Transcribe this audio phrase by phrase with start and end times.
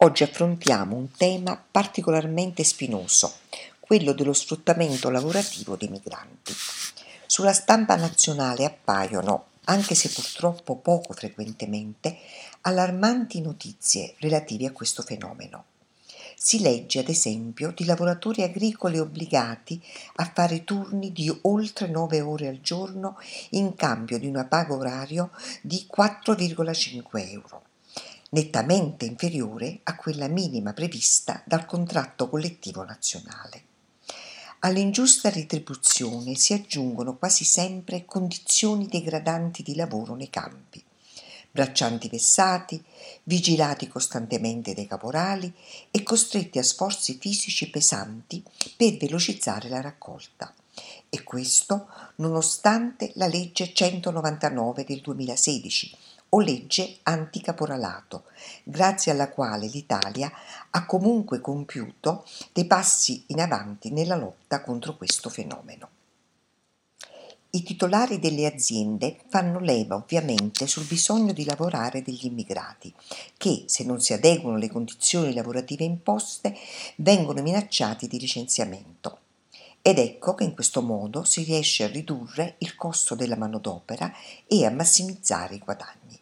[0.00, 3.38] Oggi affrontiamo un tema particolarmente spinoso,
[3.80, 6.54] quello dello sfruttamento lavorativo dei migranti.
[7.26, 12.16] Sulla stampa nazionale appaiono, anche se purtroppo poco frequentemente,
[12.60, 15.64] allarmanti notizie relative a questo fenomeno.
[16.36, 19.82] Si legge ad esempio di lavoratori agricoli obbligati
[20.14, 23.18] a fare turni di oltre 9 ore al giorno
[23.50, 27.62] in cambio di una paga orario di 4,5 euro
[28.30, 33.64] nettamente inferiore a quella minima prevista dal contratto collettivo nazionale.
[34.60, 40.82] All'ingiusta retribuzione si aggiungono quasi sempre condizioni degradanti di lavoro nei campi,
[41.50, 42.82] braccianti vessati,
[43.22, 45.52] vigilati costantemente dai caporali
[45.90, 48.42] e costretti a sforzi fisici pesanti
[48.76, 50.52] per velocizzare la raccolta.
[51.08, 55.96] E questo nonostante la legge 199 del 2016
[56.30, 58.24] o legge anticaporalato,
[58.62, 60.30] grazie alla quale l'Italia
[60.70, 65.88] ha comunque compiuto dei passi in avanti nella lotta contro questo fenomeno.
[67.50, 72.92] I titolari delle aziende fanno leva ovviamente sul bisogno di lavorare degli immigrati,
[73.38, 76.54] che se non si adeguano alle condizioni lavorative imposte
[76.96, 79.20] vengono minacciati di licenziamento.
[79.80, 84.12] Ed ecco che in questo modo si riesce a ridurre il costo della manodopera
[84.46, 86.20] e a massimizzare i guadagni.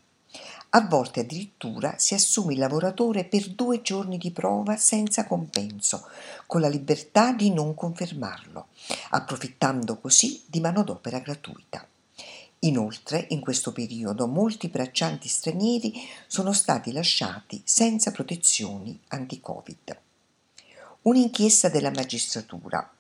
[0.71, 6.07] A volte addirittura si assume il lavoratore per due giorni di prova senza compenso,
[6.47, 8.69] con la libertà di non confermarlo,
[9.11, 11.87] approfittando così di manodopera gratuita.
[12.61, 15.95] Inoltre, in questo periodo, molti braccianti stranieri
[16.27, 19.99] sono stati lasciati senza protezioni anti-Covid.
[21.03, 22.91] Un'inchiesta della magistratura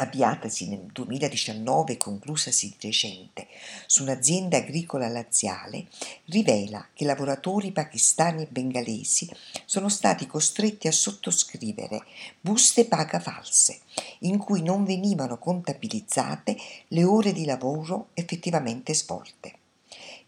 [0.00, 3.48] avviatasi nel 2019 e conclusasi di recente
[3.86, 5.86] su un'azienda agricola laziale,
[6.26, 9.28] rivela che lavoratori pakistani e bengalesi
[9.64, 12.04] sono stati costretti a sottoscrivere
[12.40, 13.80] buste paga false,
[14.20, 16.56] in cui non venivano contabilizzate
[16.88, 19.66] le ore di lavoro effettivamente svolte.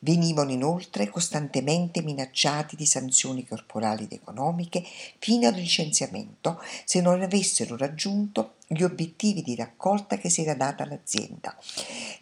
[0.02, 4.82] Venivano inoltre costantemente minacciati di sanzioni corporali ed economiche
[5.18, 10.84] fino al licenziamento se non avessero raggiunto gli obiettivi di raccolta che si era data
[10.84, 11.54] all'azienda,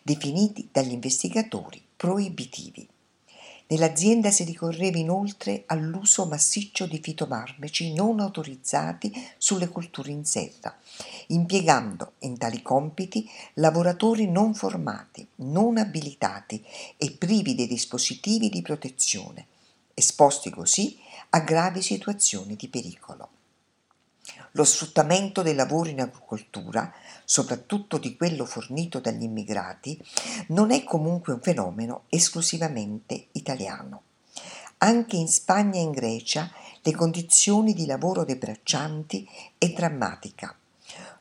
[0.02, 2.88] definiti dagli investigatori proibitivi.
[3.70, 10.74] Nell'azienda si ricorreva inoltre all'uso massiccio di fitofarmaci non autorizzati sulle colture in serra,
[11.26, 16.64] impiegando in tali compiti lavoratori non formati, non abilitati
[16.96, 19.46] e privi dei dispositivi di protezione,
[19.92, 20.96] esposti così
[21.30, 23.28] a gravi situazioni di pericolo.
[24.52, 26.92] Lo sfruttamento dei lavori in agricoltura,
[27.24, 30.00] soprattutto di quello fornito dagli immigrati,
[30.48, 34.02] non è comunque un fenomeno esclusivamente italiano.
[34.78, 36.50] Anche in Spagna e in Grecia
[36.82, 39.28] le condizioni di lavoro dei braccianti
[39.58, 40.54] è drammatica.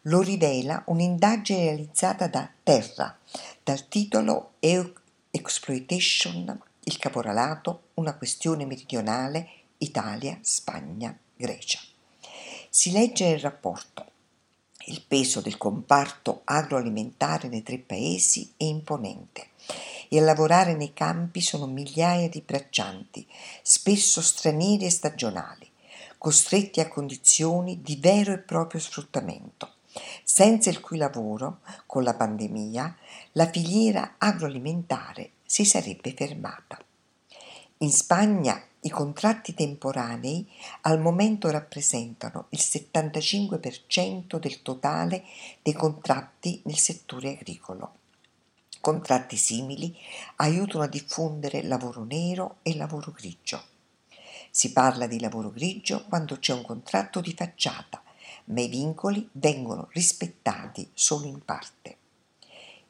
[0.03, 3.17] Lo rivela un'indagine realizzata da Terra
[3.63, 11.79] dal titolo Exploitation, il caporalato, una questione meridionale, Italia, Spagna, Grecia.
[12.69, 14.05] Si legge nel rapporto
[14.88, 19.50] il peso del comparto agroalimentare nei tre paesi è imponente
[20.09, 23.28] e a lavorare nei campi sono migliaia di braccianti,
[23.61, 25.69] spesso stranieri e stagionali,
[26.17, 29.73] costretti a condizioni di vero e proprio sfruttamento,
[30.23, 32.97] senza il cui lavoro, con la pandemia,
[33.34, 36.79] la filiera agroalimentare si sarebbe fermata.
[37.79, 40.50] In Spagna i contratti temporanei
[40.84, 45.25] al momento rappresentano il 75% del totale
[45.62, 47.96] dei contratti nel settore agricolo.
[48.80, 49.94] Contratti simili
[50.38, 53.62] aiutano a diffondere lavoro nero e lavoro grigio.
[54.50, 58.02] Si parla di lavoro grigio quando c'è un contratto di facciata,
[58.46, 61.97] ma i vincoli vengono rispettati solo in parte.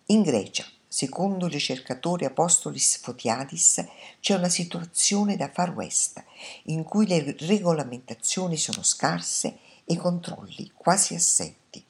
[0.05, 0.63] In Grecia
[0.97, 3.85] Secondo il ricercatore Apostolis Fotiadis
[4.19, 6.23] c'è una situazione da far west
[6.63, 11.85] in cui le regolamentazioni sono scarse e i controlli quasi assenti.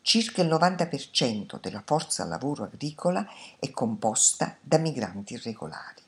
[0.00, 3.26] Circa il 90% della forza lavoro agricola
[3.58, 6.02] è composta da migranti irregolari.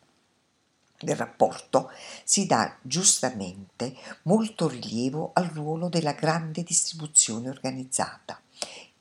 [1.01, 1.91] Nel rapporto
[2.23, 8.41] si dà giustamente molto rilievo al ruolo della grande distribuzione organizzata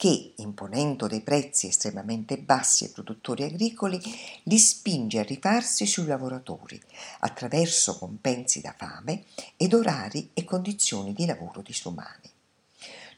[0.02, 4.02] che, imponendo dei prezzi estremamente bassi ai produttori agricoli,
[4.46, 6.82] li spinge a rifarsi sui lavoratori
[7.20, 9.26] attraverso compensi da fame
[9.58, 12.32] ed orari e condizioni di lavoro disumani.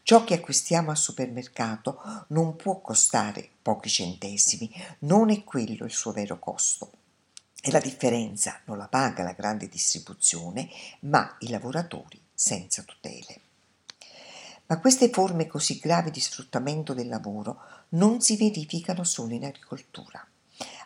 [0.04, 4.70] Ciò che acquistiamo al supermercato non può costare pochi centesimi,
[5.00, 6.92] non è quello il suo vero costo.
[7.62, 10.68] E la differenza non la paga la grande distribuzione,
[11.04, 13.40] ma i lavoratori senza tutele.
[14.66, 20.26] Ma queste forme così gravi di sfruttamento del lavoro non si verificano solo in agricoltura.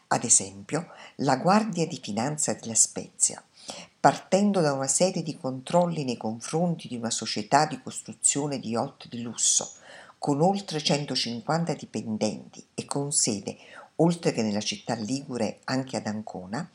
[0.07, 3.43] Ad esempio, la Guardia di Finanza della Spezia,
[3.99, 9.07] partendo da una serie di controlli nei confronti di una società di costruzione di yacht
[9.09, 9.73] di lusso,
[10.17, 13.57] con oltre 150 dipendenti e con sede,
[13.97, 16.69] oltre che nella città ligure anche ad Ancona,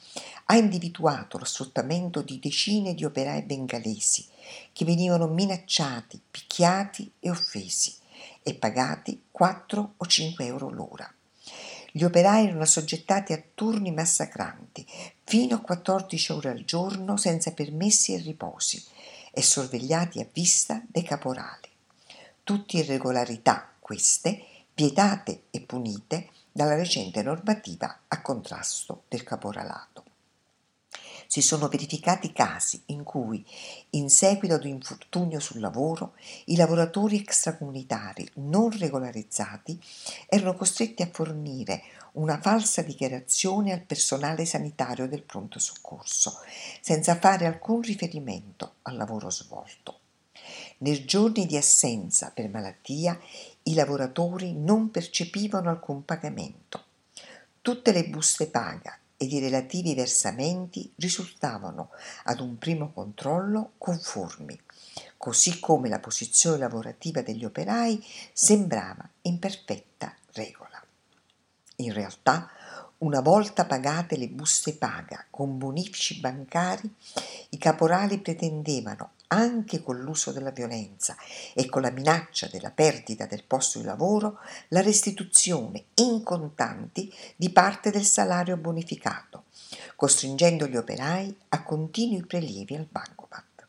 [0.46, 4.26] ha individuato lo sfruttamento di decine di operai bengalesi
[4.72, 7.94] che venivano minacciati, picchiati e offesi
[8.42, 11.12] e pagati 4 o 5 euro l'ora.
[11.94, 14.86] Gli operai erano assoggettati a turni massacranti,
[15.25, 18.82] fino a 14 ore al giorno senza permessi e riposi,
[19.30, 21.68] e sorvegliati a vista dei caporali.
[22.42, 24.44] Tutte irregolarità, queste,
[24.75, 30.04] vietate e punite dalla recente normativa a contrasto del caporalato
[31.32, 33.43] si sono verificati casi in cui,
[33.93, 36.12] in seguito ad un infortunio sul lavoro,
[36.46, 39.81] i lavoratori extracomunitari non regolarizzati
[40.26, 46.38] erano costretti a fornire una falsa dichiarazione al personale sanitario del pronto soccorso,
[46.82, 50.00] senza fare alcun riferimento al lavoro svolto.
[50.78, 53.19] Nei giorni di assenza per malattia
[53.64, 56.85] i lavoratori non percepivano alcun pagamento.
[57.61, 61.91] Tutte le buste paga ed i relativi versamenti risultavano
[62.25, 64.59] ad un primo controllo conformi,
[65.17, 70.82] così come la posizione lavorativa degli operai sembrava in perfetta regola.
[71.76, 72.50] In realtà,
[72.99, 76.93] una volta pagate le buste paga con bonifici bancari,
[77.50, 81.17] i caporali pretendevano anche con l'uso della violenza
[81.55, 84.38] e con la minaccia della perdita del posto di lavoro,
[84.69, 89.44] la restituzione in contanti di parte del salario bonificato,
[89.96, 93.67] costringendo gli operai a continui prelievi al bancomat.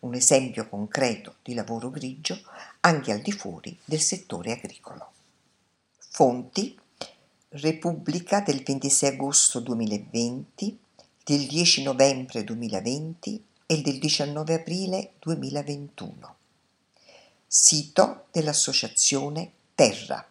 [0.00, 2.40] Un esempio concreto di lavoro grigio
[2.80, 5.10] anche al di fuori del settore agricolo.
[6.10, 6.78] Fonti
[7.48, 10.78] Repubblica del 26 agosto 2020,
[11.24, 13.44] del 10 novembre 2020
[13.74, 16.36] e del 19 aprile 2021.
[17.44, 20.24] Sito dell'Associazione Terra